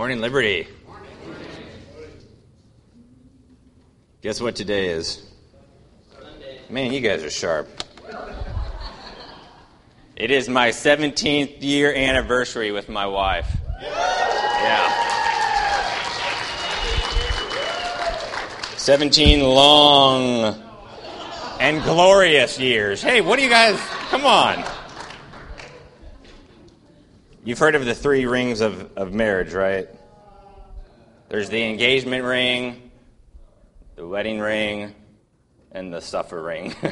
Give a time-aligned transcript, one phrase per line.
[0.00, 0.66] Morning, Liberty.
[4.22, 5.22] Guess what today is?
[6.10, 6.60] Sunday.
[6.70, 7.68] Man, you guys are sharp.
[10.16, 13.54] It is my 17th year anniversary with my wife.
[13.82, 14.88] Yeah.
[18.78, 20.62] 17 long
[21.60, 23.02] and glorious years.
[23.02, 23.78] Hey, what do you guys?
[24.08, 24.64] Come on.
[27.42, 29.88] You've heard of the three rings of, of marriage, right?
[31.30, 32.90] There's the engagement ring,
[33.96, 34.94] the wedding ring,
[35.72, 36.74] and the suffer ring.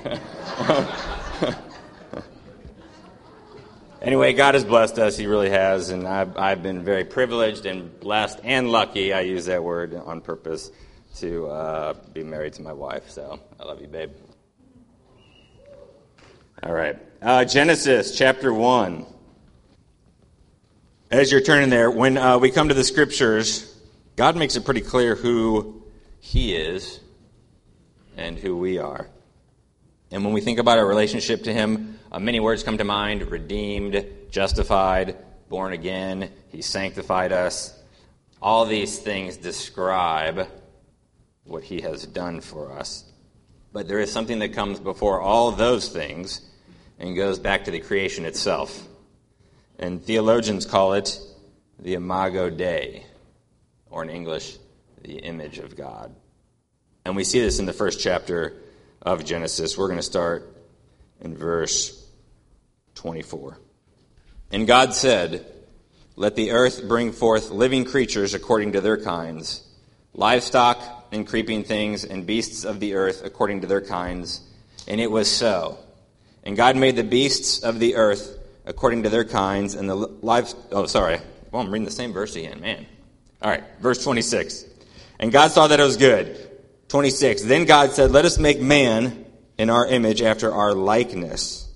[4.01, 5.19] anyway, God has blessed us.
[5.19, 5.91] He really has.
[5.91, 9.13] And I've, I've been very privileged and blessed and lucky.
[9.13, 10.71] I use that word on purpose
[11.17, 13.11] to uh, be married to my wife.
[13.11, 14.13] So I love you, babe.
[16.63, 16.99] All right.
[17.21, 19.18] Uh, Genesis chapter 1.
[21.11, 23.75] As you're turning there, when uh, we come to the scriptures,
[24.17, 25.83] God makes it pretty clear who
[26.21, 27.01] He is
[28.19, 29.09] and who we are.
[30.11, 33.31] And when we think about our relationship to Him, uh, many words come to mind
[33.31, 35.17] redeemed, justified,
[35.49, 37.75] born again, He sanctified us.
[38.43, 40.47] All these things describe
[41.45, 43.05] what He has done for us.
[43.73, 46.43] But there is something that comes before all those things
[46.99, 48.87] and goes back to the creation itself.
[49.79, 51.19] And theologians call it
[51.79, 53.05] the Imago Dei,
[53.91, 54.59] or in English,
[55.03, 56.15] the image of God.
[57.05, 58.57] And we see this in the first chapter
[59.01, 59.79] of Genesis.
[59.79, 60.55] We're going to start
[61.21, 62.07] in verse
[62.97, 63.59] 24.
[64.51, 65.47] And God said,
[66.17, 69.67] Let the earth bring forth living creatures according to their kinds,
[70.13, 74.41] livestock and creeping things, and beasts of the earth according to their kinds.
[74.87, 75.79] And it was so.
[76.43, 78.38] And God made the beasts of the earth
[78.69, 80.53] according to their kinds, and the life.
[80.71, 81.19] Oh, sorry.
[81.51, 82.87] Well, I'm reading the same verse again, man.
[83.41, 84.65] All right, verse 26.
[85.19, 86.45] And God saw that it was good.
[86.89, 87.43] 26.
[87.43, 89.25] Then God said, Let us make man
[89.57, 91.67] in our image after our likeness,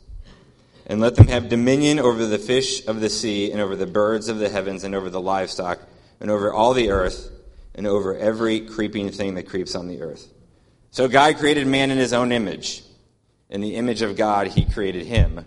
[0.87, 4.29] and let them have dominion over the fish of the sea, and over the birds
[4.29, 5.81] of the heavens, and over the livestock,
[6.21, 7.31] and over all the earth,
[7.75, 10.29] and over every creeping thing that creeps on the earth.
[10.91, 12.83] So God created man in his own image.
[13.49, 15.47] In the image of God, he created him.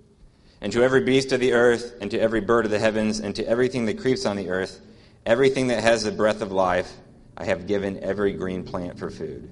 [0.61, 3.35] and to every beast of the earth, and to every bird of the heavens, and
[3.35, 4.79] to everything that creeps on the earth,
[5.25, 6.91] everything that has the breath of life,
[7.35, 9.49] I have given every green plant for food.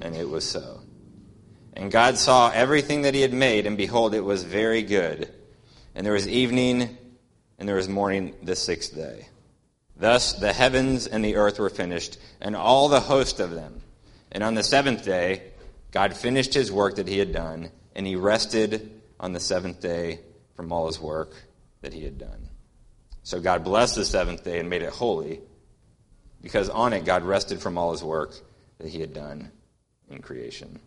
[0.00, 0.80] And it was so.
[1.74, 5.30] And God saw everything that he had made, and behold, it was very good.
[5.94, 6.96] And there was evening,
[7.58, 9.26] and there was morning the sixth day.
[9.96, 13.82] Thus the heavens and the earth were finished, and all the host of them.
[14.32, 15.42] And on the seventh day,
[15.90, 20.20] God finished his work that he had done, and he rested on the seventh day
[20.60, 21.32] from all his work
[21.80, 22.50] that he had done.
[23.22, 25.40] So God blessed the seventh day and made it holy
[26.42, 28.34] because on it God rested from all his work
[28.76, 29.50] that he had done
[30.10, 30.78] in creation.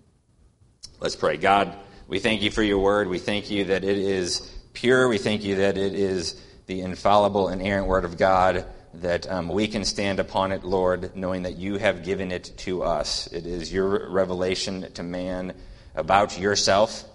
[1.00, 1.38] Let's pray.
[1.38, 1.75] God,
[2.07, 3.07] we thank you for your word.
[3.07, 5.07] We thank you that it is pure.
[5.07, 9.67] We thank you that it is the infallible, inerrant word of God, that um, we
[9.67, 13.25] can stand upon it, Lord, knowing that you have given it to us.
[13.25, 15.55] It is your revelation to man
[15.95, 17.05] about yourself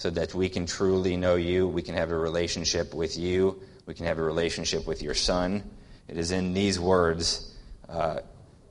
[0.00, 1.68] so that we can truly know you.
[1.68, 3.60] We can have a relationship with you.
[3.84, 5.62] We can have a relationship with your Son.
[6.08, 7.54] It is in these words,
[7.86, 8.20] uh,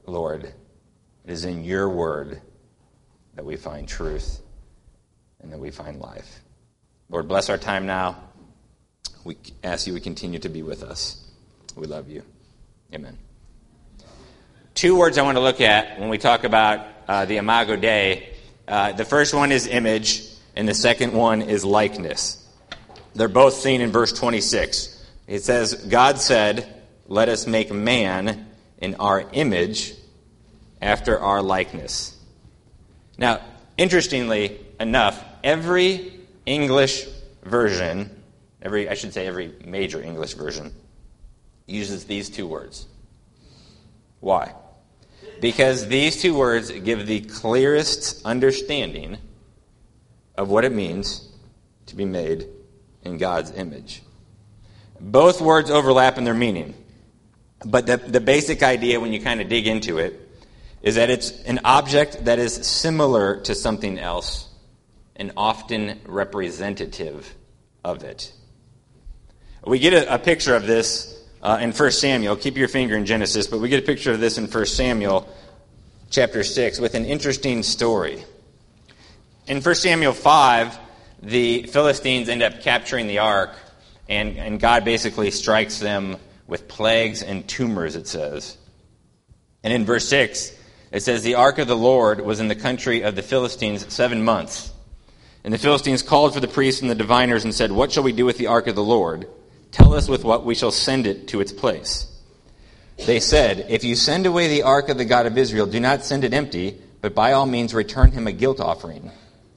[0.07, 0.53] Lord, it
[1.27, 2.41] is in your word
[3.35, 4.41] that we find truth
[5.39, 6.39] and that we find life.
[7.11, 8.23] Lord, bless our time now.
[9.23, 11.29] We ask you to continue to be with us.
[11.75, 12.23] We love you.
[12.91, 13.19] Amen.
[14.73, 18.29] Two words I want to look at when we talk about uh, the Imago Dei.
[18.67, 20.28] Uh, the first one is image
[20.59, 22.45] and the second one is likeness.
[23.15, 25.09] They're both seen in verse 26.
[25.25, 28.45] It says, God said, Let us make man
[28.77, 29.93] in our image
[30.81, 32.13] after our likeness.
[33.17, 33.39] Now,
[33.77, 36.11] interestingly enough, every
[36.45, 37.07] English
[37.41, 38.21] version,
[38.61, 40.73] every I should say every major English version,
[41.67, 42.85] uses these two words.
[44.19, 44.55] Why?
[45.39, 49.19] Because these two words give the clearest understanding
[50.39, 51.27] of what it means
[51.85, 52.47] to be made
[53.03, 54.01] in God's image.
[54.97, 56.75] Both words overlap in their meaning,
[57.65, 60.17] but the, the basic idea when you kind of dig into it
[60.81, 64.47] is that it's an object that is similar to something else
[65.17, 67.35] and often representative
[67.83, 68.31] of it.
[69.65, 72.37] We get a, a picture of this uh, in 1 Samuel.
[72.37, 75.27] Keep your finger in Genesis, but we get a picture of this in 1 Samuel
[76.09, 78.23] chapter 6 with an interesting story.
[79.49, 80.77] In 1 Samuel 5,
[81.23, 83.55] the Philistines end up capturing the ark,
[84.07, 88.59] and, and God basically strikes them with plagues and tumors, it says.
[89.63, 90.55] And in verse 6,
[90.91, 94.23] it says, The ark of the Lord was in the country of the Philistines seven
[94.23, 94.71] months.
[95.43, 98.11] And the Philistines called for the priests and the diviners and said, What shall we
[98.11, 99.27] do with the ark of the Lord?
[99.71, 102.05] Tell us with what we shall send it to its place.
[103.03, 106.05] They said, If you send away the ark of the God of Israel, do not
[106.05, 109.09] send it empty, but by all means return him a guilt offering.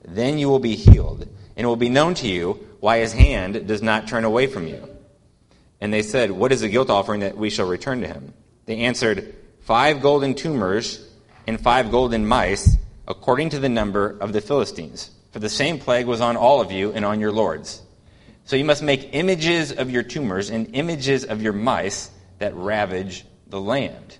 [0.05, 1.23] Then you will be healed,
[1.57, 4.67] and it will be known to you why his hand does not turn away from
[4.67, 4.89] you.
[5.81, 8.35] And they said, What is the guilt offering that we shall return to him?
[8.67, 11.09] They answered, Five golden tumors
[11.47, 12.77] and five golden mice,
[13.07, 15.11] according to the number of the Philistines.
[15.33, 17.83] For the same plague was on all of you and on your lords.
[18.45, 23.25] So you must make images of your tumors and images of your mice that ravage
[23.47, 24.19] the land.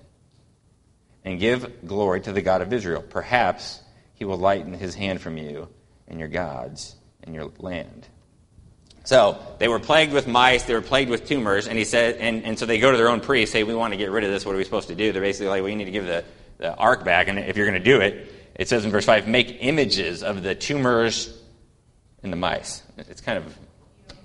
[1.25, 3.01] And give glory to the God of Israel.
[3.01, 3.79] Perhaps
[4.13, 5.69] he will lighten his hand from you
[6.07, 8.07] and your gods and your land.
[9.05, 12.43] So they were plagued with mice, they were plagued with tumors, and he said, and,
[12.45, 14.31] and so they go to their own priest, say, We want to get rid of
[14.31, 15.11] this, what are we supposed to do?
[15.11, 16.23] They're basically like, We need to give the,
[16.57, 19.27] the ark back, and if you're going to do it, it says in verse 5,
[19.27, 21.37] make images of the tumors
[22.21, 22.81] and the mice.
[22.97, 23.57] It's kind of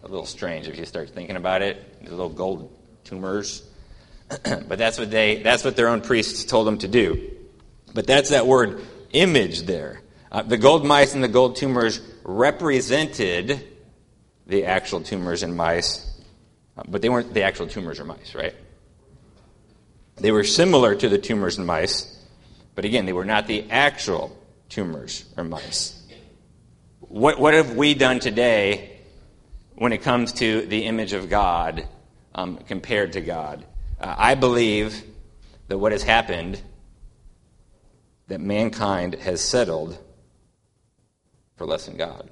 [0.05, 2.05] a little strange if you start thinking about it.
[2.05, 2.73] The little gold
[3.05, 3.69] tumors.
[4.29, 7.31] but that's what they that's what their own priests told them to do.
[7.95, 8.83] But that's that word
[9.13, 10.03] image there.
[10.31, 13.67] Uh, the gold mice and the gold tumors represented
[14.47, 16.21] the actual tumors and mice,
[16.77, 18.55] uh, but they weren't the actual tumors or mice, right?
[20.17, 22.19] They were similar to the tumors and mice,
[22.75, 24.37] but again, they were not the actual
[24.69, 25.95] tumors or mice.
[27.01, 28.99] What, what have we done today
[29.77, 31.87] when it comes to the image of God
[32.35, 33.65] um, compared to God?
[34.01, 35.03] Uh, I believe
[35.69, 36.61] that what has happened,
[38.29, 39.99] that mankind has settled
[41.57, 42.31] for less than God.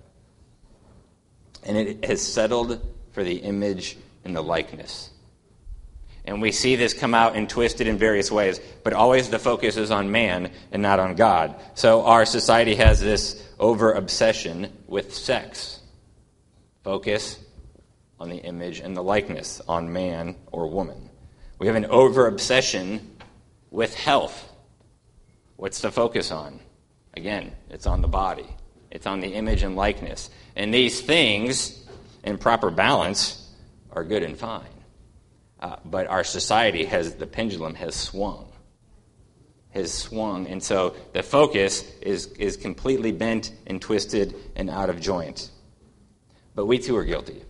[1.64, 2.81] And it has settled
[3.12, 5.10] for the image and the likeness.
[6.26, 9.76] And we see this come out and twisted in various ways, but always the focus
[9.76, 11.54] is on man and not on God.
[11.75, 15.81] So our society has this over obsession with sex.
[16.82, 17.38] Focus
[18.19, 21.10] on the image and the likeness, on man or woman.
[21.58, 23.16] We have an over obsession
[23.70, 24.52] with health.
[25.56, 26.61] What's the focus on?
[27.14, 28.47] Again, it's on the body,
[28.91, 30.31] it's on the image and likeness.
[30.55, 31.87] And these things,
[32.23, 33.43] in proper balance,
[33.91, 34.64] are good and fine.
[35.58, 38.53] Uh, but our society has, the pendulum has swung.
[39.70, 40.47] Has swung.
[40.47, 45.50] And so the focus is, is completely bent and twisted and out of joint.
[46.55, 47.43] But we too are guilty.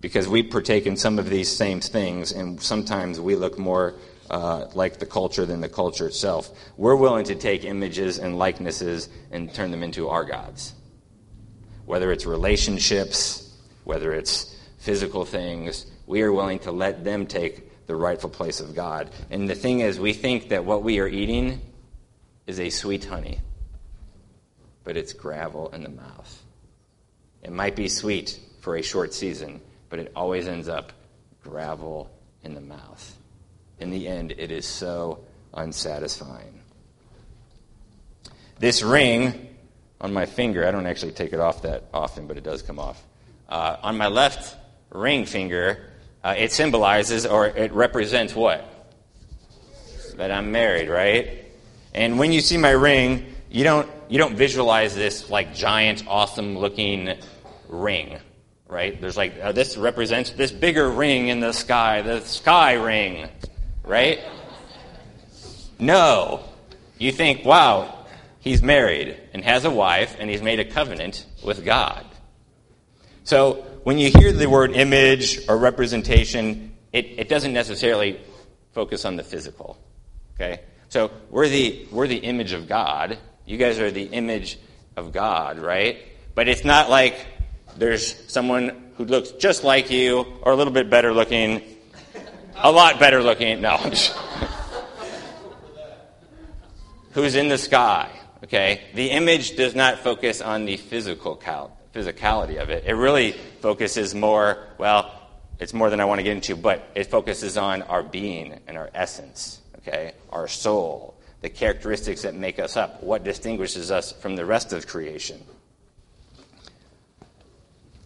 [0.00, 3.94] Because we partake in some of these same things, and sometimes we look more
[4.30, 6.50] uh, like the culture than the culture itself.
[6.76, 10.72] We're willing to take images and likenesses and turn them into our gods.
[11.84, 13.52] Whether it's relationships,
[13.84, 18.74] whether it's physical things, we are willing to let them take the rightful place of
[18.74, 19.10] God.
[19.30, 21.60] And the thing is, we think that what we are eating
[22.46, 23.40] is a sweet honey,
[24.84, 26.42] but it's gravel in the mouth.
[27.42, 30.92] It might be sweet for a short season, but it always ends up
[31.42, 32.10] gravel
[32.44, 33.16] in the mouth.
[33.80, 36.60] In the end, it is so unsatisfying.
[38.58, 39.48] This ring
[40.00, 42.78] on my finger, I don't actually take it off that often, but it does come
[42.78, 43.02] off.
[43.48, 44.56] Uh, on my left
[44.90, 45.90] ring finger,
[46.22, 48.66] uh, it symbolizes or it represents what?
[50.16, 51.46] That I'm married, right?
[51.94, 56.58] And when you see my ring, you don't you don't visualize this like giant, awesome
[56.58, 57.16] looking
[57.68, 58.18] ring,
[58.68, 59.00] right?
[59.00, 63.28] There's like uh, this represents this bigger ring in the sky, the sky ring,
[63.84, 64.20] right?
[65.78, 66.44] No,
[66.98, 68.06] you think, wow,
[68.40, 72.04] he's married and has a wife and he's made a covenant with God.
[73.24, 78.20] So when you hear the word image or representation, it, it doesn't necessarily
[78.72, 79.78] focus on the physical.
[80.34, 80.60] Okay?
[80.88, 83.18] So we're the, we're the image of God.
[83.46, 84.58] You guys are the image
[84.96, 85.98] of God, right?
[86.34, 87.26] But it's not like
[87.76, 91.62] there's someone who looks just like you or a little bit better looking,
[92.62, 93.60] a lot better looking.
[93.60, 93.76] No.
[97.12, 98.10] who's in the sky,
[98.44, 98.82] okay?
[98.94, 102.84] The image does not focus on the physical count physicality of it.
[102.86, 105.12] It really focuses more, well,
[105.58, 108.76] it's more than I want to get into, but it focuses on our being and
[108.76, 110.12] our essence, okay?
[110.30, 114.86] Our soul, the characteristics that make us up, what distinguishes us from the rest of
[114.86, 115.42] creation.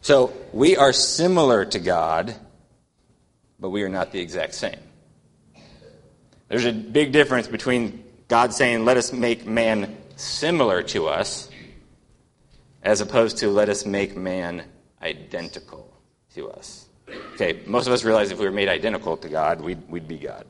[0.01, 2.35] So we are similar to God,
[3.65, 4.79] but we are not the exact same.
[6.49, 11.49] There's a big difference between God saying, let us make man similar to us,
[12.83, 14.65] as opposed to let us make man
[15.01, 15.91] identical
[16.35, 16.85] to us.
[17.09, 20.19] Okay, most of us realize if we were made identical to God, we'd, we'd be
[20.19, 20.45] God.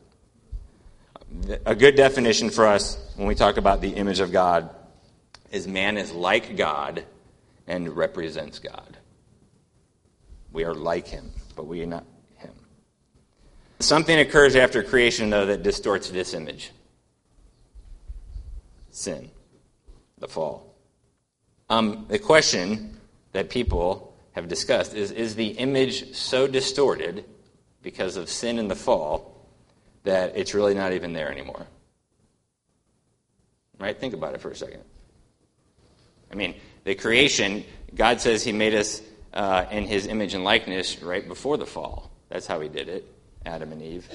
[1.66, 4.70] A good definition for us when we talk about the image of God
[5.52, 7.04] is man is like God
[7.68, 8.96] and represents God.
[10.50, 12.04] We are like him, but we are not.
[13.84, 16.70] Something occurs after creation, though, that distorts this image
[18.90, 19.30] sin,
[20.16, 20.74] the fall.
[21.68, 22.98] Um, the question
[23.32, 27.26] that people have discussed is Is the image so distorted
[27.82, 29.50] because of sin and the fall
[30.04, 31.66] that it's really not even there anymore?
[33.78, 33.98] Right?
[34.00, 34.80] Think about it for a second.
[36.32, 37.64] I mean, the creation,
[37.94, 39.02] God says He made us
[39.34, 42.10] uh, in His image and likeness right before the fall.
[42.30, 43.13] That's how He did it,
[43.46, 44.08] Adam and Eve.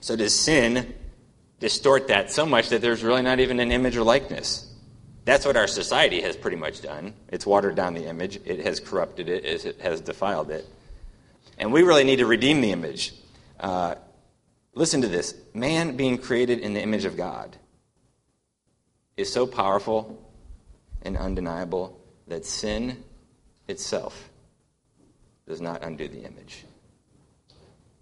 [0.00, 0.94] So does sin
[1.60, 4.64] distort that so much that there's really not even an image or likeness?
[5.24, 7.12] That's what our society has pretty much done.
[7.28, 10.66] It's watered down the image, it has corrupted it, it has defiled it.
[11.58, 13.12] And we really need to redeem the image.
[13.58, 13.96] Uh,
[14.74, 17.56] listen to this man being created in the image of God
[19.16, 20.22] is so powerful
[21.02, 23.02] and undeniable that sin
[23.66, 24.30] itself
[25.46, 26.64] does not undo the image.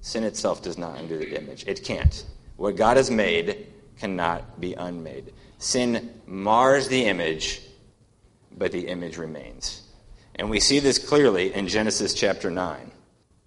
[0.06, 1.64] Sin itself does not undo the image.
[1.66, 2.25] It can't.
[2.58, 3.66] What God has made
[3.98, 5.32] cannot be unmade.
[5.58, 7.60] Sin mars the image,
[8.56, 9.82] but the image remains.
[10.36, 12.92] And we see this clearly in Genesis chapter 9.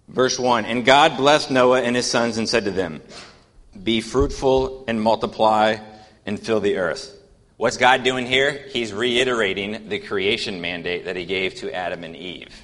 [0.08, 3.00] Verse 1 And God blessed Noah and his sons and said to them,
[3.82, 5.78] Be fruitful and multiply
[6.26, 7.16] and fill the earth.
[7.56, 8.66] What's God doing here?
[8.68, 12.54] He's reiterating the creation mandate that he gave to Adam and Eve.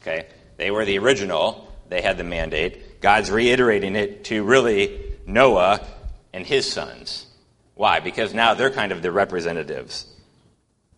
[0.00, 0.28] Okay?
[0.58, 3.00] They were the original, they had the mandate.
[3.00, 5.86] God's reiterating it to really Noah
[6.32, 7.26] and his sons.
[7.74, 8.00] Why?
[8.00, 10.06] Because now they're kind of the representatives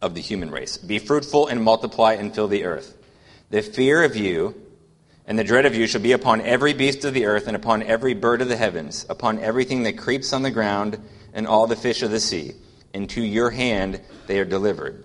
[0.01, 0.77] of the human race.
[0.77, 2.97] Be fruitful and multiply and fill the earth.
[3.51, 4.55] The fear of you
[5.27, 7.83] and the dread of you shall be upon every beast of the earth and upon
[7.83, 10.99] every bird of the heavens, upon everything that creeps on the ground
[11.35, 12.53] and all the fish of the sea.
[12.95, 15.05] Into your hand they are delivered.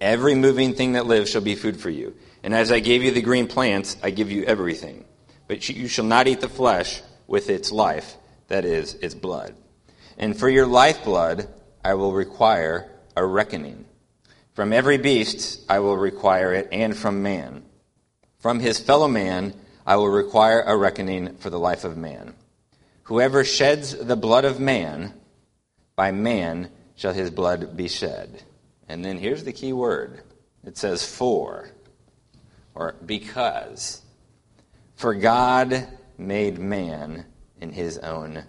[0.00, 2.14] Every moving thing that lives shall be food for you.
[2.42, 5.04] And as I gave you the green plants, I give you everything.
[5.50, 8.16] But you shall not eat the flesh with its life,
[8.46, 9.56] that is, its blood.
[10.16, 11.48] And for your lifeblood
[11.84, 13.84] I will require a reckoning.
[14.54, 17.64] From every beast I will require it, and from man.
[18.38, 19.54] From his fellow man
[19.84, 22.36] I will require a reckoning for the life of man.
[23.02, 25.14] Whoever sheds the blood of man,
[25.96, 28.44] by man shall his blood be shed.
[28.88, 30.22] And then here's the key word
[30.64, 31.70] it says for,
[32.72, 34.02] or because.
[35.00, 35.88] For God
[36.18, 37.24] made man
[37.58, 38.44] in his own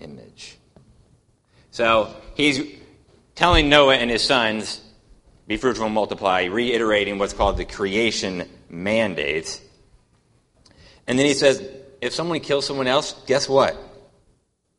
[0.00, 0.58] image.
[1.70, 2.60] So he's
[3.36, 4.82] telling Noah and his sons,
[5.46, 9.62] be fruitful and multiply, reiterating what's called the creation mandate.
[11.06, 11.64] And then he says,
[12.00, 13.76] if someone kills someone else, guess what?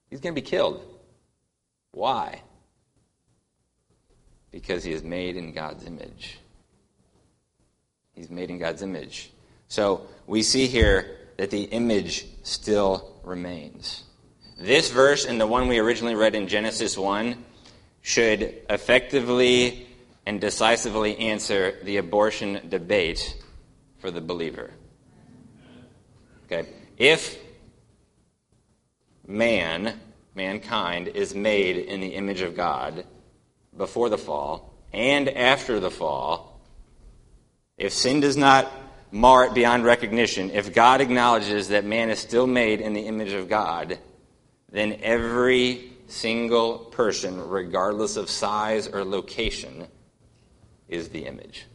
[0.10, 0.84] He's going to be killed.
[1.92, 2.42] Why?
[4.52, 6.40] Because he is made in God's image.
[8.12, 9.32] He's made in God's image.
[9.70, 14.04] So we see here that the image still remains.
[14.58, 17.44] This verse and the one we originally read in Genesis 1
[18.02, 19.88] should effectively
[20.26, 23.36] and decisively answer the abortion debate
[24.00, 24.72] for the believer.
[26.46, 26.70] Okay?
[26.98, 27.38] If
[29.28, 30.00] man,
[30.34, 33.06] mankind, is made in the image of God
[33.76, 36.62] before the fall and after the fall,
[37.78, 38.72] if sin does not
[39.16, 43.32] mar it beyond recognition, if God acknowledges that man is still made in the image
[43.32, 43.98] of God,
[44.70, 49.88] then every single person, regardless of size or location,
[50.90, 51.66] is the image.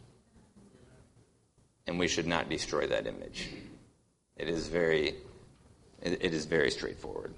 [1.87, 3.49] And we should not destroy that image.
[4.37, 5.15] It is very,
[6.03, 7.35] it is very straightforward.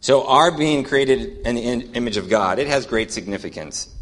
[0.00, 3.93] So, our being created in the image of God, it has great significance.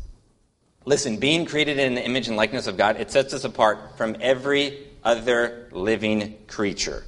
[0.84, 4.16] Listen, being created in the image and likeness of God, it sets us apart from
[4.20, 7.04] every other living creature.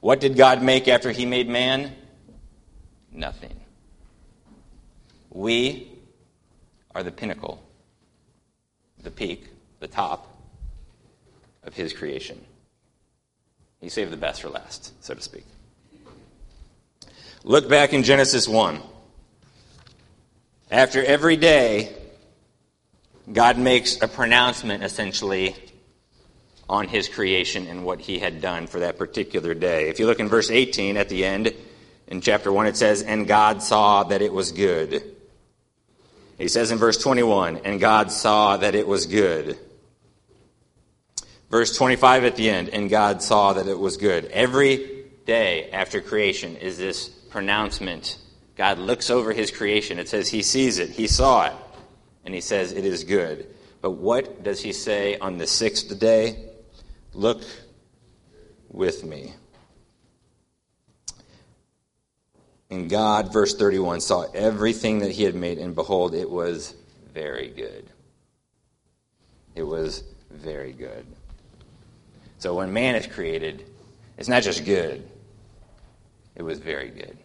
[0.00, 1.94] What did God make after He made man?
[3.14, 3.60] nothing.
[5.30, 5.88] We
[6.94, 7.62] are the pinnacle,
[9.02, 9.48] the peak,
[9.80, 10.28] the top
[11.62, 12.40] of his creation.
[13.80, 15.44] He saved the best for last, so to speak.
[17.44, 18.80] Look back in Genesis 1.
[20.70, 21.92] After every day,
[23.30, 25.54] God makes a pronouncement essentially
[26.68, 29.88] on his creation and what he had done for that particular day.
[29.88, 31.52] If you look in verse 18 at the end,
[32.08, 35.02] in chapter 1, it says, And God saw that it was good.
[36.38, 39.58] He says in verse 21, And God saw that it was good.
[41.50, 44.24] Verse 25 at the end, And God saw that it was good.
[44.26, 48.18] Every day after creation is this pronouncement.
[48.56, 49.98] God looks over his creation.
[49.98, 51.52] It says he sees it, he saw it,
[52.24, 53.46] and he says it is good.
[53.80, 56.48] But what does he say on the sixth day?
[57.14, 57.42] Look
[58.70, 59.34] with me.
[62.70, 66.74] And God, verse 31, saw everything that he had made, and behold, it was
[67.12, 67.84] very good.
[69.54, 71.04] It was very good.
[72.38, 73.66] So when man is created,
[74.16, 75.06] it's not just good,
[76.34, 77.18] it was very good.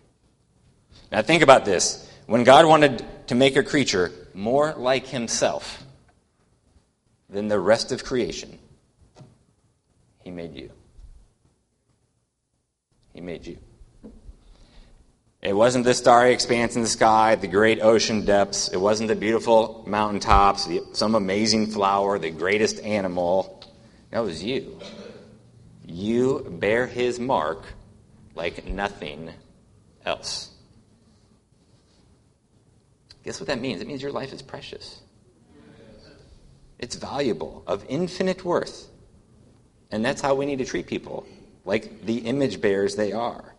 [1.11, 2.11] Now think about this.
[2.25, 5.83] When God wanted to make a creature more like himself
[7.27, 8.59] than the rest of creation,
[10.23, 10.71] he made you.
[13.13, 13.57] He made you.
[15.41, 18.67] It wasn't the starry expanse in the sky, the great ocean depths.
[18.67, 23.63] It wasn't the beautiful mountaintops, the, some amazing flower, the greatest animal.
[24.11, 24.79] That was you.
[25.87, 27.63] You bear his mark
[28.35, 29.31] like nothing
[30.05, 30.51] else.
[33.27, 33.81] Guess what that means?
[33.81, 35.01] It means your life is precious.
[36.79, 38.87] It's valuable, of infinite worth.
[39.91, 41.27] And that's how we need to treat people,
[41.65, 43.53] like the image bearers they are.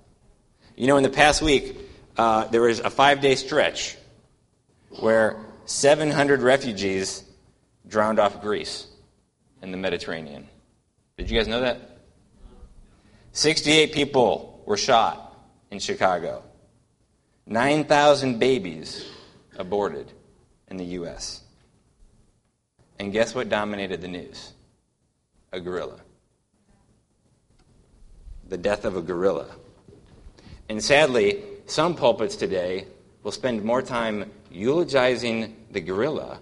[0.75, 1.76] You know, in the past week,
[2.16, 3.98] uh, there was a five day stretch
[5.00, 7.22] where 700 refugees
[7.87, 8.87] drowned off Greece
[9.60, 10.48] in the Mediterranean.
[11.18, 11.98] Did you guys know that?
[13.32, 15.38] 68 people were shot
[15.70, 16.42] in Chicago.
[17.44, 19.04] 9,000 babies
[19.58, 20.12] aborted
[20.68, 21.42] in the U.S.
[22.98, 24.52] And guess what dominated the news?
[25.52, 26.00] A gorilla.
[28.48, 29.48] The death of a gorilla.
[30.68, 32.87] And sadly, some pulpits today
[33.22, 36.40] will spend more time eulogizing the gorilla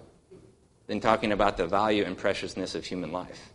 [0.87, 3.51] than talking about the value and preciousness of human life.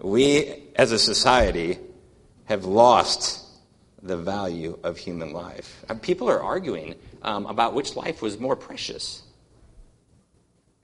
[0.00, 1.78] We, as a society,
[2.44, 3.46] have lost
[4.02, 5.84] the value of human life.
[5.88, 9.22] Uh, people are arguing um, about which life was more precious.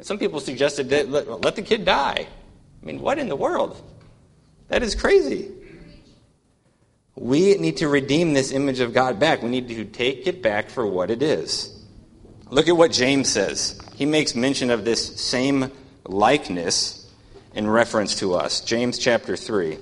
[0.01, 2.27] Some people suggested that let, let the kid die.
[2.83, 3.81] I mean, what in the world?
[4.69, 5.51] That is crazy.
[7.15, 9.43] We need to redeem this image of God back.
[9.43, 11.73] We need to take it back for what it is.
[12.51, 13.81] Look at what James says.
[13.95, 15.73] He makes mention of this same
[16.05, 17.11] likeness
[17.55, 18.61] in reference to us.
[18.61, 19.79] James chapter 3.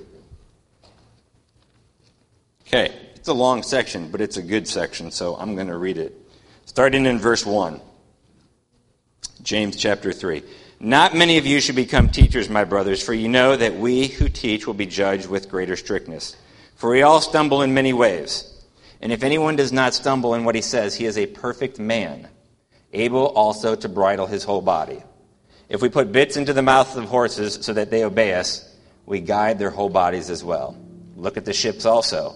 [2.67, 5.97] Okay, it's a long section, but it's a good section, so I'm going to read
[5.97, 6.15] it.
[6.65, 7.81] Starting in verse 1.
[9.41, 10.43] James chapter 3.
[10.79, 14.29] Not many of you should become teachers, my brothers, for you know that we who
[14.29, 16.35] teach will be judged with greater strictness.
[16.75, 18.63] For we all stumble in many ways.
[19.01, 22.27] And if anyone does not stumble in what he says, he is a perfect man,
[22.93, 25.01] able also to bridle his whole body.
[25.67, 28.71] If we put bits into the mouths of horses so that they obey us,
[29.07, 30.77] we guide their whole bodies as well.
[31.15, 32.35] Look at the ships also.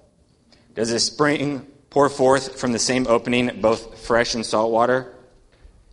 [0.73, 5.13] Does a spring pour forth from the same opening both fresh and salt water?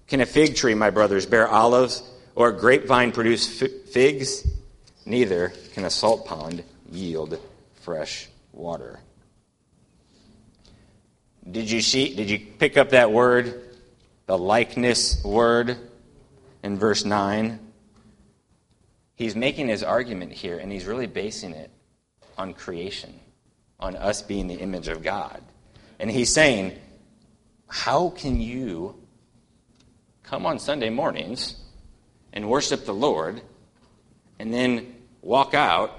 [0.06, 2.02] Can a fig tree, my brothers, bear olives,
[2.34, 3.46] or a grapevine produce
[3.92, 4.46] figs?
[5.04, 7.38] Neither can a salt pond yield
[7.80, 9.00] fresh water.
[11.50, 13.62] Did you see did you pick up that word?
[14.26, 15.78] The likeness word
[16.62, 17.58] in verse 9.
[19.14, 21.70] He's making his argument here and he's really basing it
[22.36, 23.18] on creation,
[23.78, 25.42] on us being the image of God.
[25.98, 26.78] And he's saying
[27.68, 28.94] how can you
[30.22, 31.56] come on Sunday mornings
[32.32, 33.40] and worship the Lord
[34.38, 35.96] and then walk out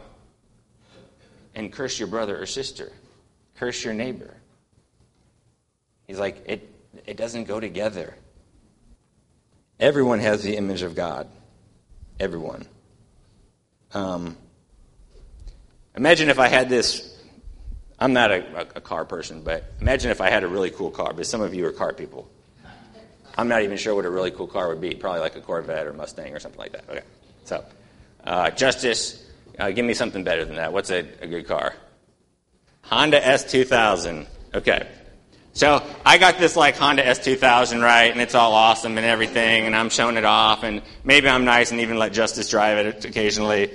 [1.54, 2.92] and curse your brother or sister,
[3.56, 4.36] curse your neighbor?
[6.08, 6.68] He's like, it,
[7.06, 8.16] it doesn't go together.
[9.80, 11.30] Everyone has the image of God.
[12.20, 12.66] Everyone.
[13.94, 14.36] Um,
[15.96, 17.16] imagine if I had this.
[18.00, 21.14] I'm not a, a, car person, but imagine if I had a really cool car.
[21.14, 22.30] But some of you are car people.
[23.38, 24.96] I'm not even sure what a really cool car would be.
[24.96, 26.86] Probably like a Corvette or Mustang or something like that.
[26.90, 27.04] Okay.
[27.44, 27.66] So,
[28.24, 29.26] uh, Justice,
[29.58, 30.72] uh, give me something better than that.
[30.72, 31.74] What's a, a good car?
[32.84, 34.28] Honda S2000.
[34.54, 34.88] Okay.
[35.54, 39.76] So I got this like Honda S2000, right, and it's all awesome and everything, and
[39.76, 43.72] I'm showing it off, and maybe I'm nice and even let Justice drive it occasionally.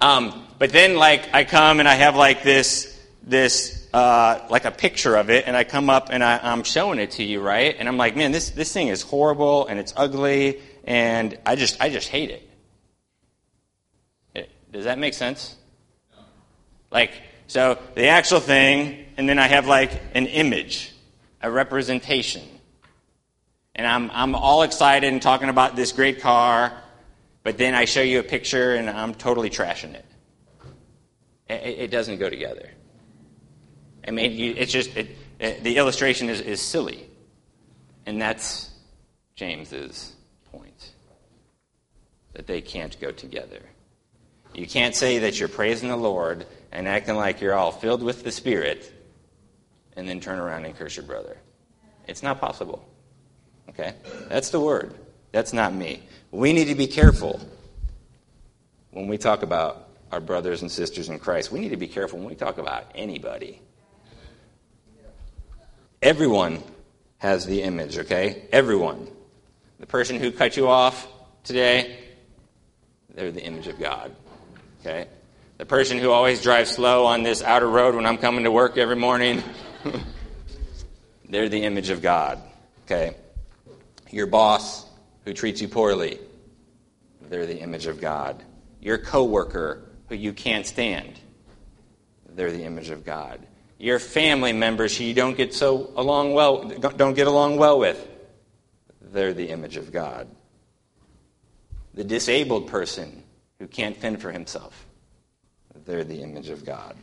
[0.00, 4.70] Um, but then like I come and I have like this this uh, like a
[4.70, 7.74] picture of it, and I come up and I, I'm showing it to you, right?
[7.78, 11.80] And I'm like, man, this this thing is horrible and it's ugly, and I just
[11.80, 12.48] I just hate it.
[14.34, 15.56] it does that make sense?
[16.90, 17.12] Like
[17.48, 20.92] so the actual thing, and then I have like an image,
[21.42, 22.42] a representation.
[23.74, 26.72] And I'm, I'm all excited and talking about this great car,
[27.48, 30.04] but then I show you a picture and I'm totally trashing it.
[31.48, 32.68] It, it doesn't go together.
[34.06, 37.08] I mean, you, it's just, it, it, the illustration is, is silly.
[38.04, 38.68] And that's
[39.34, 40.14] James's
[40.52, 40.90] point
[42.34, 43.62] that they can't go together.
[44.52, 48.24] You can't say that you're praising the Lord and acting like you're all filled with
[48.24, 48.92] the Spirit
[49.96, 51.38] and then turn around and curse your brother.
[52.06, 52.86] It's not possible.
[53.70, 53.94] Okay?
[54.28, 54.94] That's the word.
[55.32, 56.02] That's not me.
[56.30, 57.40] We need to be careful
[58.90, 61.52] when we talk about our brothers and sisters in Christ.
[61.52, 63.60] We need to be careful when we talk about anybody.
[66.00, 66.62] Everyone
[67.18, 68.46] has the image, okay?
[68.52, 69.08] Everyone.
[69.80, 71.06] The person who cut you off
[71.44, 71.98] today,
[73.14, 74.14] they're the image of God.
[74.80, 75.08] Okay?
[75.58, 78.78] The person who always drives slow on this outer road when I'm coming to work
[78.78, 79.42] every morning,
[81.28, 82.40] they're the image of God.
[82.84, 83.16] Okay?
[84.10, 84.87] Your boss
[85.24, 86.18] who treats you poorly,
[87.28, 88.42] they're the image of God.
[88.80, 91.18] Your coworker who you can't stand,
[92.28, 93.46] they're the image of God.
[93.78, 98.08] Your family members who you don't get so along well don't get along well with,
[99.00, 100.28] they're the image of God.
[101.94, 103.22] The disabled person
[103.58, 104.86] who can't fend for himself.
[105.84, 106.96] They're the image of God.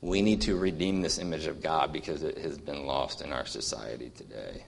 [0.00, 3.46] We need to redeem this image of God because it has been lost in our
[3.46, 4.64] society today.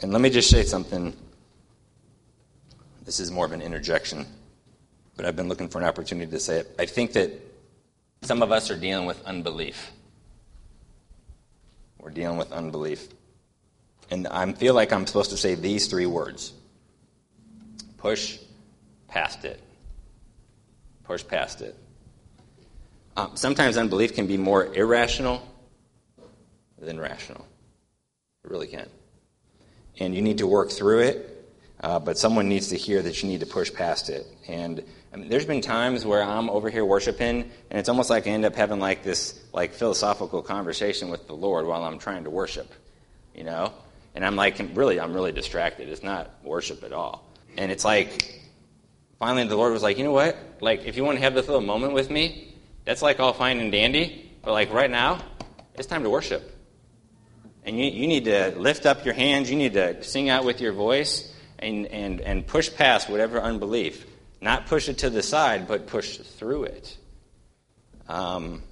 [0.00, 1.16] And let me just say something.
[3.04, 4.26] This is more of an interjection,
[5.16, 6.74] but I've been looking for an opportunity to say it.
[6.78, 7.30] I think that
[8.22, 9.92] some of us are dealing with unbelief.
[11.98, 13.08] We're dealing with unbelief.
[14.10, 16.52] And I feel like I'm supposed to say these three words
[17.96, 18.38] push
[19.08, 19.60] past it.
[21.04, 21.74] Push past it.
[23.16, 25.46] Um, sometimes unbelief can be more irrational
[26.78, 27.46] than rational.
[28.44, 28.88] It really can.
[29.98, 33.28] And you need to work through it, uh, but someone needs to hear that you
[33.28, 34.26] need to push past it.
[34.48, 34.82] And
[35.12, 38.30] I mean, there's been times where I'm over here worshiping, and it's almost like I
[38.30, 42.30] end up having like this like philosophical conversation with the Lord while I'm trying to
[42.30, 42.70] worship,
[43.34, 43.72] you know.
[44.14, 45.88] And I'm like, really, I'm really distracted.
[45.88, 47.30] It's not worship at all.
[47.56, 48.42] And it's like
[49.18, 50.36] finally the Lord was like, you know what?
[50.60, 52.54] Like, if you want to have this little moment with me,
[52.84, 54.32] that's like all fine and dandy.
[54.42, 55.22] But like right now,
[55.74, 56.55] it's time to worship.
[57.66, 59.50] And you, you need to lift up your hands.
[59.50, 64.06] You need to sing out with your voice and, and, and push past whatever unbelief.
[64.40, 66.96] Not push it to the side, but push through it.
[68.08, 68.62] Um,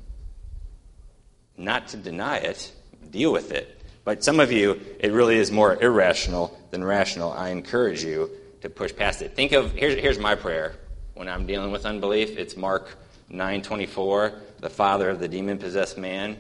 [1.57, 2.73] not to deny it,
[3.11, 3.83] deal with it.
[4.05, 7.33] But some of you, it really is more irrational than rational.
[7.33, 8.31] I encourage you
[8.61, 9.35] to push past it.
[9.35, 10.77] Think of here's, here's my prayer
[11.15, 12.37] when I'm dealing with unbelief.
[12.37, 12.97] It's Mark
[13.31, 16.37] 9:24, the father of the demon-possessed man.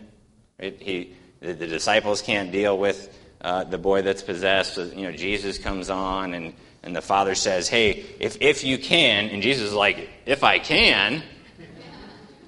[0.61, 0.77] Right?
[0.81, 1.15] He,
[1.45, 4.79] the, the, disciples can't deal with uh, the boy that's possessed.
[4.79, 9.29] You know, Jesus comes on and, and the father says, "Hey, if if you can,"
[9.29, 11.23] and Jesus is like, "If I can,"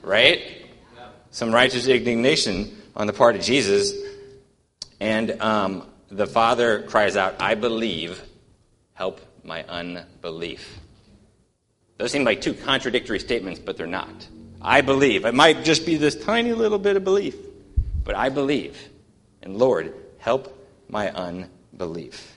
[0.02, 0.42] right?
[1.30, 3.92] Some righteous indignation on the part of Jesus,
[4.98, 8.22] and um, the father cries out, "I believe.
[8.94, 10.80] Help my unbelief.
[11.98, 14.26] Those seem like two contradictory statements, but they're not.
[14.60, 15.26] I believe.
[15.26, 17.36] It might just be this tiny little bit of belief,
[18.06, 18.88] but I believe.
[19.42, 20.56] And Lord, help
[20.88, 22.32] my unbelief.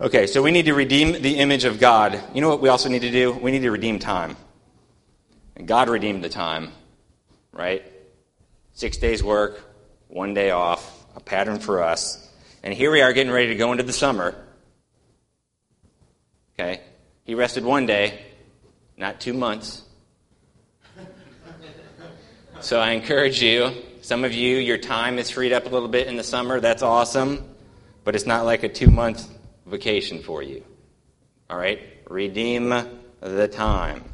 [0.00, 2.22] Okay, so we need to redeem the image of God.
[2.32, 3.32] You know what we also need to do?
[3.32, 4.36] We need to redeem time.
[5.56, 6.70] And God redeemed the time,
[7.52, 7.84] right?
[8.72, 9.60] Six days work,
[10.06, 12.24] one day off, a pattern for us.
[12.62, 14.36] And here we are getting ready to go into the summer.
[16.54, 16.80] Okay?
[17.24, 18.20] He rested one day,
[18.96, 19.82] not two months.
[22.60, 23.70] So I encourage you,
[24.02, 26.58] some of you, your time is freed up a little bit in the summer.
[26.58, 27.48] That's awesome.
[28.02, 29.28] But it's not like a two month
[29.64, 30.64] vacation for you.
[31.48, 31.80] All right?
[32.08, 32.74] Redeem
[33.20, 34.04] the time.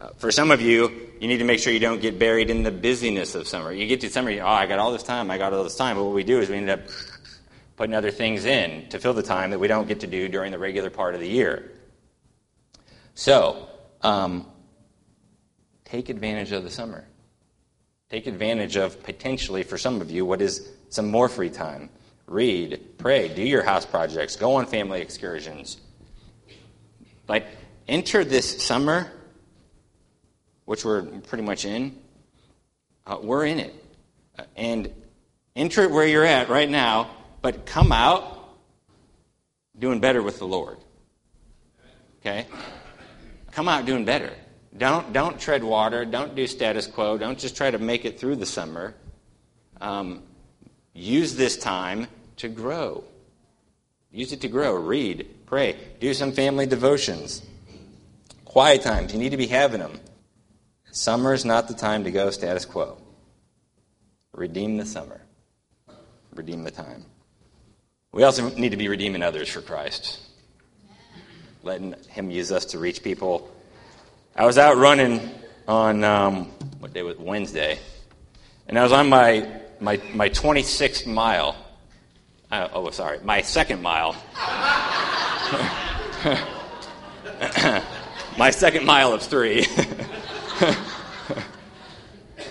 [0.00, 2.62] Uh, for some of you, you need to make sure you don't get buried in
[2.62, 3.72] the busyness of summer.
[3.72, 5.76] You get to summer, you, oh, I got all this time, I got all this
[5.76, 5.96] time.
[5.96, 6.80] But what we do is we end up
[7.76, 10.50] putting other things in to fill the time that we don't get to do during
[10.50, 11.72] the regular part of the year.
[13.14, 13.68] So,
[14.00, 14.46] um,
[15.84, 17.06] take advantage of the summer.
[18.10, 21.90] Take advantage of potentially, for some of you, what is some more free time.
[22.26, 25.78] Read, pray, do your house projects, go on family excursions.
[27.26, 27.46] But
[27.88, 29.10] enter this summer,
[30.64, 31.98] which we're pretty much in.
[33.06, 33.74] Uh, we're in it.
[34.38, 34.92] Uh, and
[35.54, 37.10] enter it where you're at right now,
[37.42, 38.56] but come out
[39.78, 40.78] doing better with the Lord.
[42.20, 42.46] Okay?
[43.50, 44.32] Come out doing better.
[44.76, 46.04] Don't, don't tread water.
[46.04, 47.16] Don't do status quo.
[47.16, 48.94] Don't just try to make it through the summer.
[49.80, 50.22] Um,
[50.92, 52.08] use this time
[52.38, 53.04] to grow.
[54.10, 54.74] Use it to grow.
[54.74, 57.42] Read, pray, do some family devotions.
[58.44, 59.12] Quiet times.
[59.12, 60.00] You need to be having them.
[60.90, 62.96] Summer is not the time to go status quo.
[64.32, 65.20] Redeem the summer.
[66.34, 67.04] Redeem the time.
[68.12, 70.20] We also need to be redeeming others for Christ,
[71.64, 73.50] letting Him use us to reach people
[74.36, 75.30] I was out running
[75.68, 76.46] on um,
[76.80, 77.78] what day was Wednesday,
[78.66, 81.54] and I was on my my my 26th mile.
[82.50, 84.16] Uh, oh, sorry, my second mile.
[88.36, 89.66] my second mile of three.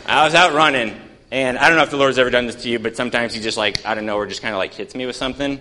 [0.05, 0.95] I was out running,
[1.31, 3.41] and I don't know if the Lord's ever done this to you, but sometimes He
[3.41, 5.59] just like I don't know, or just kind of like hits me with something,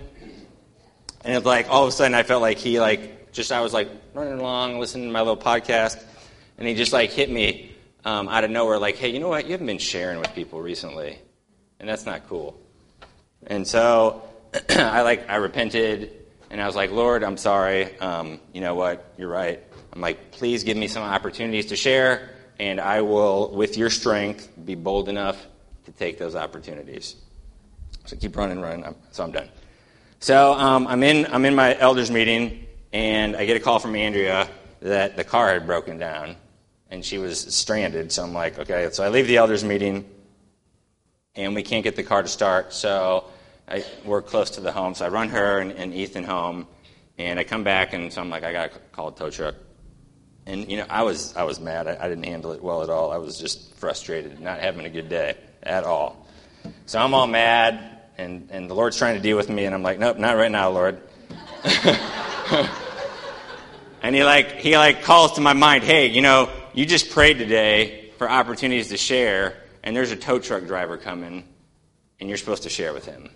[1.25, 3.73] and it's like all of a sudden I felt like He like just I was
[3.73, 6.01] like running along, listening to my little podcast,
[6.57, 7.71] and he just like hit me
[8.05, 9.45] um, out of nowhere, like, hey, you know what?
[9.45, 11.17] You haven't been sharing with people recently,
[11.79, 12.59] and that's not cool.
[13.47, 14.23] And so
[14.69, 16.11] I like I repented,
[16.49, 17.97] and I was like, Lord, I'm sorry.
[17.99, 19.13] Um, you know what?
[19.17, 19.61] You're right.
[19.93, 24.49] I'm like, please give me some opportunities to share, and I will, with your strength,
[24.63, 25.45] be bold enough
[25.85, 27.15] to take those opportunities.
[28.05, 28.85] So keep running, running.
[28.85, 29.49] I'm, so I'm done.
[30.19, 33.95] So um, I'm in I'm in my elders meeting, and I get a call from
[33.95, 34.49] Andrea
[34.81, 36.35] that the car had broken down
[36.93, 38.11] and she was stranded.
[38.11, 38.87] So I'm like, okay.
[38.91, 40.07] So I leave the elders meeting,
[41.33, 42.71] and we can't get the car to start.
[42.71, 43.25] So
[43.67, 44.93] I, we're close to the home.
[44.93, 46.67] So I run her and, and Ethan home,
[47.17, 49.55] and I come back, and so I'm like, I got to call a tow truck.
[50.45, 51.87] And you know, I was I was mad.
[51.87, 53.11] I, I didn't handle it well at all.
[53.11, 56.27] I was just frustrated, not having a good day at all.
[56.85, 59.81] So I'm all mad, and and the Lord's trying to deal with me, and I'm
[59.81, 61.01] like, nope, not right now, Lord.
[64.03, 67.37] and he like he like calls to my mind, hey, you know, you just prayed
[67.37, 71.47] today for opportunities to share, and there's a tow truck driver coming,
[72.19, 73.29] and you're supposed to share with him.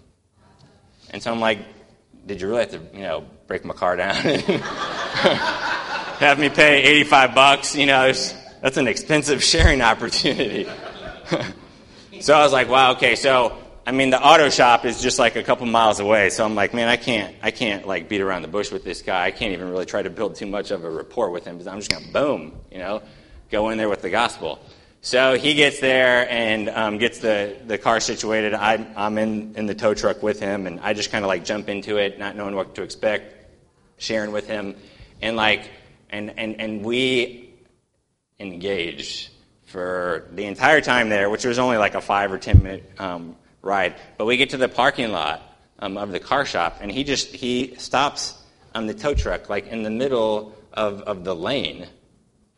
[1.12, 1.60] And so I'm like,
[2.26, 4.42] did you really have to, you know, break my car down and
[6.20, 7.76] have me pay 85 bucks?
[7.76, 8.12] You know,
[8.62, 10.68] that's an expensive sharing opportunity.
[12.20, 15.36] so I was like, wow, okay, so I mean, the auto shop is just like
[15.38, 18.42] a couple miles away, so I'm like, man, I can't, I can't like beat around
[18.42, 19.26] the bush with this guy.
[19.26, 21.68] I can't even really try to build too much of a rapport with him because
[21.68, 23.04] I'm just gonna boom, you know
[23.50, 24.60] go in there with the gospel.
[25.02, 28.54] So he gets there and um, gets the, the car situated.
[28.54, 31.46] I'm, I'm in, in the tow truck with him, and I just kind of like
[31.46, 33.34] jump into it, not knowing what to expect,
[33.98, 34.76] sharing with him,
[35.22, 35.70] and like,
[36.10, 37.54] and and and we
[38.40, 39.30] engaged
[39.66, 43.36] for the entire time there, which was only like a five or ten minute um,
[43.62, 43.96] ride.
[44.18, 45.42] But we get to the parking lot
[45.80, 48.42] um, of the car shop, and he just he stops
[48.74, 51.88] on the tow truck like in the middle of, of the lane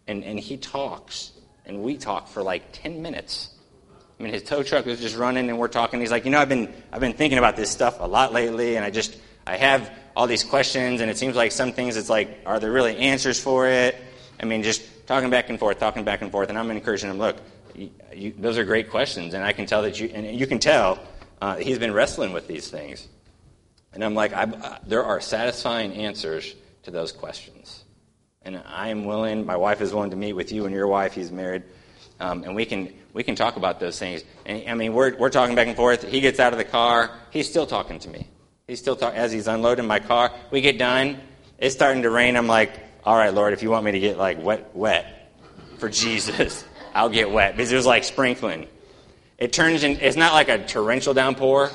[0.10, 1.32] and, and he talks,
[1.66, 3.54] and we talk for like 10 minutes.
[4.20, 6.00] I mean, his tow truck was just running, and we're talking.
[6.00, 8.76] He's like, you know, I've been, I've been thinking about this stuff a lot lately,
[8.76, 12.10] and I just, I have all these questions, and it seems like some things, it's
[12.10, 13.96] like, are there really answers for it?
[14.42, 17.20] I mean, just talking back and forth, talking back and forth, and I'm encouraging him,
[17.20, 17.38] look,
[17.76, 20.58] you, you, those are great questions, and I can tell that you, and you can
[20.58, 21.00] tell
[21.40, 23.08] uh, he's been wrestling with these things.
[23.94, 27.84] And I'm like, uh, there are satisfying answers to those questions
[28.44, 31.14] and I am willing, my wife is willing to meet with you and your wife,
[31.14, 31.64] he's married,
[32.20, 34.24] um, and we can, we can talk about those things.
[34.46, 36.08] And I mean, we're, we're talking back and forth.
[36.08, 38.28] He gets out of the car, he's still talking to me.
[38.68, 40.32] He's still talking, as he's unloading my car.
[40.52, 41.20] We get done,
[41.58, 42.36] it's starting to rain.
[42.36, 42.72] I'm like,
[43.04, 45.34] all right, Lord, if you want me to get like wet, wet
[45.78, 48.68] for Jesus, I'll get wet because it was like sprinkling.
[49.38, 51.72] it turns in, it's not like a torrential downpour,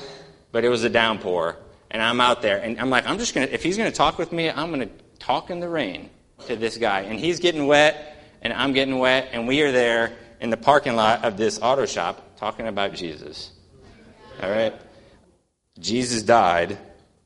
[0.51, 1.57] but it was a downpour.
[1.91, 3.95] And I'm out there, and I'm like, I'm just going to, if he's going to
[3.95, 6.09] talk with me, I'm going to talk in the rain
[6.47, 7.01] to this guy.
[7.01, 10.95] And he's getting wet, and I'm getting wet, and we are there in the parking
[10.95, 13.51] lot of this auto shop talking about Jesus.
[14.41, 14.73] All right?
[15.79, 16.77] Jesus died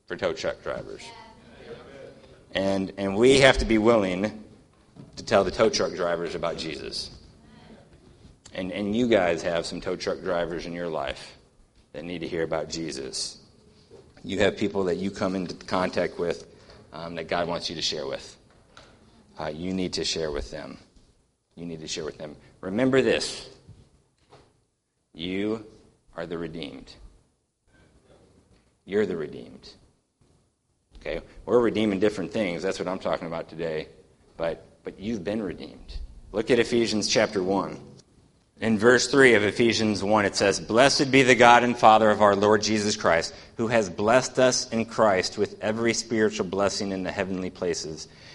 [0.06, 1.02] for tow truck drivers.
[2.52, 4.44] And, and we have to be willing
[5.16, 7.10] to tell the tow truck drivers about Jesus.
[8.54, 11.36] And, and you guys have some tow truck drivers in your life
[11.92, 13.38] that need to hear about Jesus.
[14.24, 16.46] You have people that you come into contact with
[16.92, 18.36] um, that God wants you to share with.
[19.40, 20.76] Uh, you need to share with them.
[21.54, 22.36] You need to share with them.
[22.60, 23.48] Remember this
[25.14, 25.64] you
[26.14, 26.92] are the redeemed.
[28.84, 29.70] You're the redeemed.
[30.96, 31.20] Okay?
[31.46, 32.62] We're redeeming different things.
[32.62, 33.88] That's what I'm talking about today.
[34.36, 35.96] But, but you've been redeemed.
[36.32, 37.78] Look at Ephesians chapter 1.
[38.60, 42.20] In verse 3 of Ephesians 1, it says, Blessed be the God and Father of
[42.20, 47.02] our Lord Jesus Christ, who has blessed us in Christ with every spiritual blessing in
[47.02, 48.06] the heavenly places,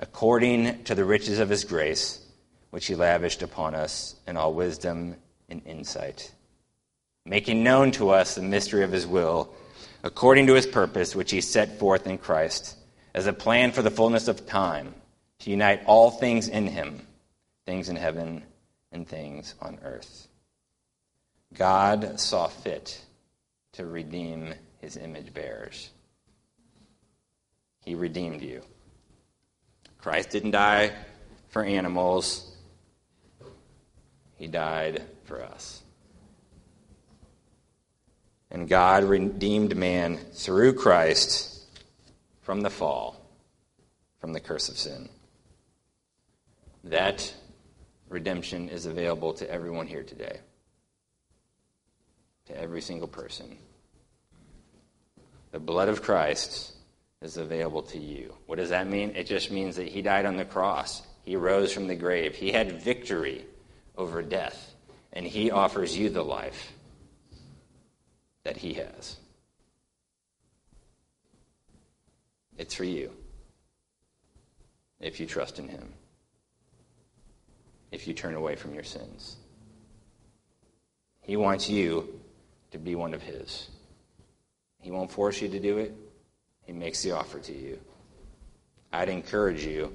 [0.00, 2.26] according to the riches of his grace,
[2.70, 5.14] which he lavished upon us in all wisdom
[5.50, 6.32] and insight,
[7.26, 9.54] making known to us the mystery of his will,
[10.02, 12.76] according to his purpose, which he set forth in Christ,
[13.14, 14.94] as a plan for the fullness of time,
[15.40, 17.06] to unite all things in him,
[17.66, 18.42] things in heaven
[18.92, 20.28] and things on earth.
[21.52, 23.04] God saw fit
[23.72, 25.90] to redeem his image bearers.
[27.84, 28.62] He redeemed you.
[30.02, 30.92] Christ didn't die
[31.48, 32.56] for animals,
[34.36, 35.82] he died for us.
[38.50, 41.64] And God redeemed man through Christ
[42.42, 43.20] from the fall,
[44.20, 45.08] from the curse of sin.
[46.84, 47.32] That
[48.08, 50.40] redemption is available to everyone here today
[52.46, 53.56] to every single person.
[55.52, 56.74] The blood of Christ
[57.22, 58.34] is available to you.
[58.46, 59.12] What does that mean?
[59.14, 61.02] It just means that he died on the cross.
[61.22, 62.34] He rose from the grave.
[62.34, 63.44] He had victory
[63.96, 64.74] over death.
[65.12, 66.72] And he offers you the life
[68.44, 69.16] that he has.
[72.56, 73.10] It's for you
[75.00, 75.92] if you trust in him,
[77.90, 79.36] if you turn away from your sins.
[81.22, 82.20] He wants you
[82.72, 83.68] to be one of His.
[84.80, 85.94] He won't force you to do it,
[86.70, 87.80] He makes the offer to you.
[88.92, 89.92] I'd encourage you,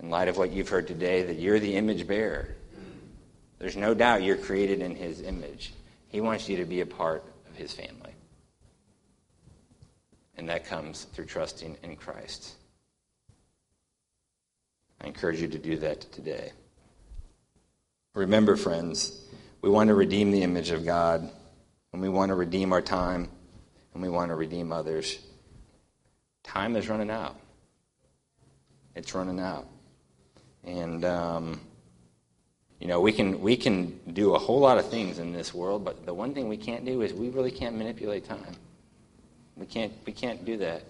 [0.00, 2.56] in light of what you've heard today, that you're the image bearer.
[3.60, 5.74] There's no doubt you're created in His image.
[6.08, 8.10] He wants you to be a part of His family.
[10.36, 12.56] And that comes through trusting in Christ.
[15.00, 16.50] I encourage you to do that today.
[18.16, 19.24] Remember, friends,
[19.62, 21.30] we want to redeem the image of God
[21.92, 23.28] and we want to redeem our time,
[23.94, 25.20] and we want to redeem others.
[26.48, 27.36] Time is running out.
[28.94, 29.66] It's running out.
[30.64, 31.60] And, um,
[32.80, 35.84] you know, we can, we can do a whole lot of things in this world,
[35.84, 38.56] but the one thing we can't do is we really can't manipulate time.
[39.56, 40.84] We can't, we can't do that.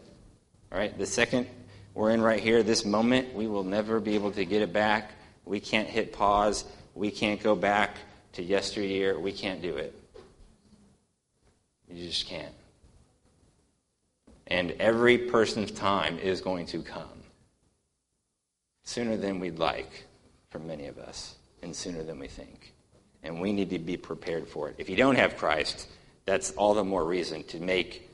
[0.71, 0.97] All right?
[0.97, 1.49] The second
[1.92, 5.11] we're in right here, this moment, we will never be able to get it back.
[5.44, 6.64] We can't hit pause.
[6.94, 7.97] We can't go back
[8.35, 9.18] to yesteryear.
[9.18, 9.92] We can't do it.
[11.90, 12.55] You just can't.
[14.49, 17.19] And every person's time is going to come
[18.83, 20.07] sooner than we'd like
[20.49, 22.73] for many of us, and sooner than we think.
[23.23, 24.77] And we need to be prepared for it.
[24.79, 25.88] If you don't have Christ,
[26.25, 28.09] that's all the more reason to make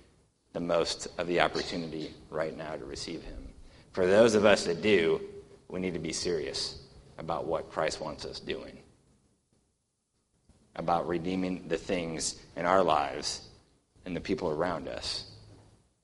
[0.52, 3.48] the most of the opportunity right now to receive Him.
[3.92, 5.20] For those of us that do,
[5.68, 6.80] we need to be serious
[7.18, 8.76] about what Christ wants us doing,
[10.74, 13.42] about redeeming the things in our lives
[14.04, 15.30] and the people around us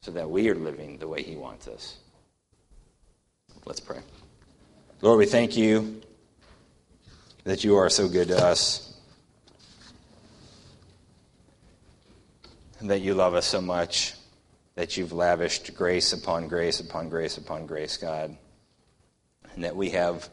[0.03, 1.97] so that we are living the way He wants us.
[3.67, 3.99] Let's pray.
[5.03, 6.01] Lord, we thank you
[7.45, 8.99] that you are so good to us,
[12.79, 14.15] and that you love us so much,
[14.75, 18.35] that you've lavished grace upon grace upon grace upon grace, God,
[19.55, 20.31] and that we have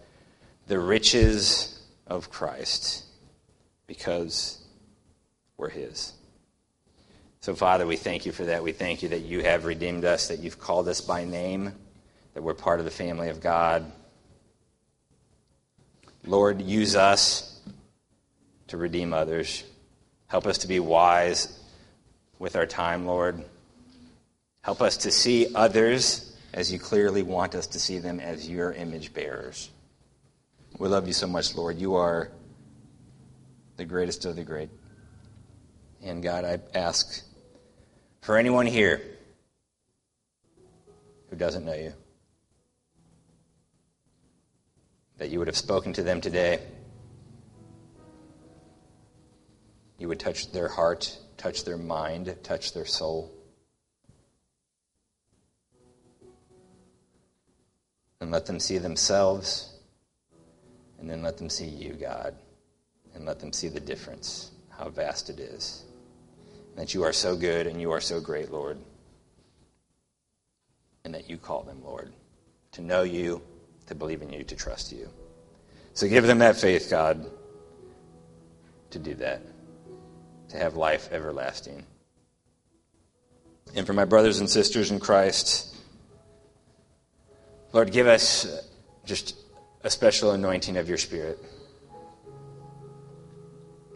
[0.67, 3.03] the riches of Christ
[3.85, 4.63] because
[5.57, 6.13] we're His.
[7.47, 8.61] So, Father, we thank you for that.
[8.61, 11.71] We thank you that you have redeemed us, that you've called us by name,
[12.33, 13.89] that we're part of the family of God.
[16.25, 17.57] Lord, use us
[18.67, 19.63] to redeem others.
[20.27, 21.57] Help us to be wise
[22.37, 23.41] with our time, Lord.
[24.61, 28.73] Help us to see others as you clearly want us to see them as your
[28.73, 29.69] image bearers.
[30.79, 31.77] We love you so much, Lord.
[31.77, 32.29] You are
[33.77, 34.69] the greatest of the great.
[36.03, 37.23] And God, I ask
[38.27, 39.01] for anyone here
[41.29, 41.93] who doesn't know you,
[45.17, 46.59] that you would have spoken to them today.
[49.97, 53.31] You would touch their heart, touch their mind, touch their soul.
[58.19, 59.73] And let them see themselves,
[60.99, 62.35] and then let them see you, God,
[63.15, 65.85] and let them see the difference, how vast it is.
[66.77, 68.77] That you are so good and you are so great, Lord.
[71.03, 72.13] And that you call them, Lord,
[72.73, 73.41] to know you,
[73.87, 75.09] to believe in you, to trust you.
[75.93, 77.25] So give them that faith, God,
[78.91, 79.41] to do that,
[80.49, 81.83] to have life everlasting.
[83.75, 85.75] And for my brothers and sisters in Christ,
[87.73, 88.63] Lord, give us
[89.03, 89.35] just
[89.83, 91.39] a special anointing of your Spirit.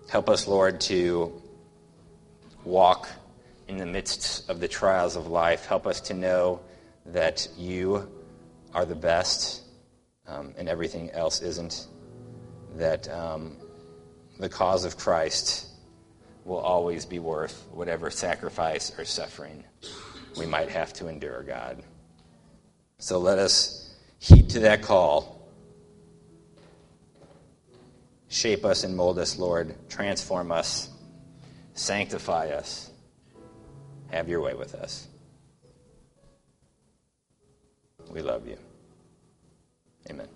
[0.09, 1.41] Help us, Lord, to
[2.64, 3.09] walk
[3.68, 5.66] in the midst of the trials of life.
[5.66, 6.59] Help us to know
[7.05, 8.09] that you
[8.74, 9.64] are the best
[10.28, 11.88] um, and everything else isn't.
[12.76, 13.57] That um,
[14.39, 15.68] the cause of Christ
[16.45, 19.64] will always be worth whatever sacrifice or suffering
[20.38, 21.84] we might have to endure, God.
[22.97, 25.49] So let us heed to that call.
[28.30, 29.76] Shape us and mold us, Lord.
[29.89, 30.91] Transform us.
[31.82, 32.91] Sanctify us.
[34.11, 35.07] Have your way with us.
[38.11, 38.57] We love you.
[40.07, 40.27] Amen.